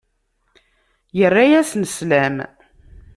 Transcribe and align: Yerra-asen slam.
Yerra-asen 1.17 1.83
slam. 1.95 2.35